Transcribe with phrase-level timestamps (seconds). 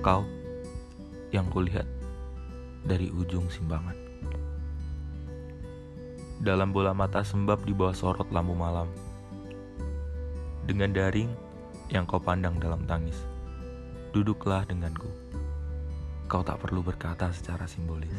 [0.00, 0.24] Kau
[1.28, 1.84] yang kulihat
[2.88, 3.92] dari ujung simbangan.
[6.40, 8.88] Dalam bola mata sembab di bawah sorot lampu malam.
[10.64, 11.28] Dengan daring
[11.92, 13.28] yang kau pandang dalam tangis.
[14.16, 15.04] Duduklah denganku.
[16.32, 18.16] Kau tak perlu berkata secara simbolis.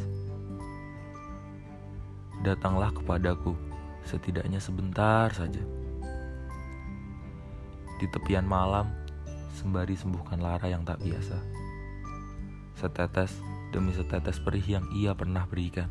[2.46, 3.58] Datanglah kepadaku
[4.06, 5.66] setidaknya sebentar saja.
[7.98, 8.86] Di tepian malam,
[9.58, 11.61] sembari sembuhkan lara yang tak biasa.
[12.76, 13.40] Setetes
[13.72, 15.88] demi setetes perih yang ia pernah berikan.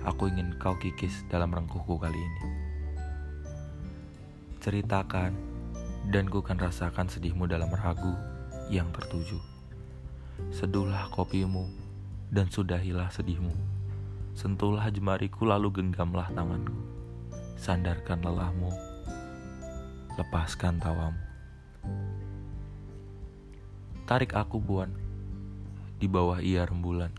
[0.00, 2.44] Aku ingin kau kikis dalam rengkuhku kali ini.
[4.60, 5.32] Ceritakan,
[6.08, 8.16] dan ku kan rasakan sedihmu dalam ragu
[8.72, 9.36] yang tertuju.
[10.48, 11.68] Seduhlah kopimu,
[12.32, 13.52] dan sudahilah sedihmu.
[14.32, 16.72] Sentuhlah jemariku lalu genggamlah tanganku.
[17.60, 18.72] Sandarkan lelahmu,
[20.16, 21.20] lepaskan tawamu.
[24.08, 24.90] Tarik aku buan,
[26.00, 27.12] di bawah ia rembulan.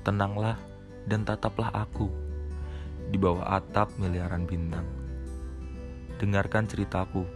[0.00, 0.56] Tenanglah
[1.04, 2.08] dan tataplah aku,
[3.12, 4.88] di bawah atap miliaran bintang.
[6.16, 7.28] Dengarkan ceritaku,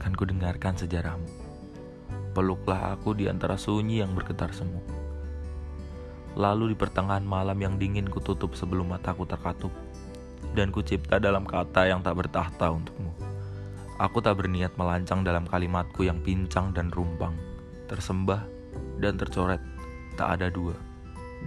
[0.00, 1.28] kan ku dengarkan sejarahmu.
[2.32, 4.80] Peluklah aku di antara sunyi yang bergetar semu.
[6.40, 9.74] Lalu di pertengahan malam yang dingin ku tutup sebelum mataku terkatup.
[10.56, 13.12] Dan ku cipta dalam kata yang tak bertahta untukmu.
[14.00, 17.36] Aku tak berniat melancang dalam kalimatku yang pincang dan rumpang.
[17.90, 18.59] Tersembah
[19.00, 19.58] dan tercoret
[20.14, 20.76] tak ada dua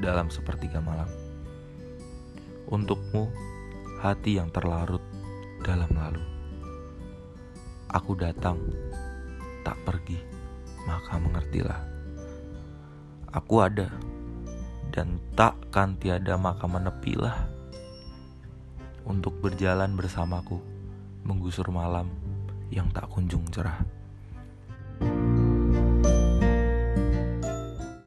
[0.02, 1.08] dalam sepertiga malam.
[2.66, 3.30] Untukmu,
[4.02, 5.02] hati yang terlarut
[5.62, 6.24] dalam lalu.
[7.94, 8.58] Aku datang,
[9.62, 10.18] tak pergi,
[10.90, 11.82] maka mengertilah.
[13.30, 13.94] Aku ada,
[14.90, 17.50] dan takkan tiada maka menepilah
[19.04, 20.62] untuk berjalan bersamaku
[21.26, 22.08] menggusur malam
[22.70, 24.03] yang tak kunjung cerah.